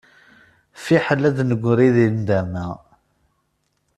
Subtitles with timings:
[0.83, 2.67] Fiḥel ad d-negri di nndama.